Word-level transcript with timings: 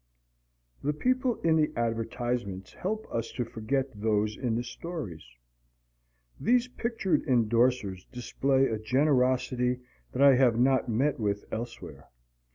The 0.81 0.93
people 0.93 1.35
in 1.41 1.57
the 1.57 1.71
advertisements 1.75 2.73
help 2.73 3.05
us 3.13 3.31
to 3.33 3.45
forget 3.45 3.89
those 3.93 4.35
in 4.35 4.55
the 4.55 4.63
stories. 4.63 5.23
These 6.39 6.69
pictured 6.69 7.23
endorsers 7.27 8.07
display 8.11 8.65
a 8.65 8.79
generosity 8.79 9.81
that 10.11 10.23
I 10.23 10.37
have 10.37 10.59
not 10.59 10.89
met 10.89 11.19
with 11.19 11.45
elsewhere. 11.51 12.07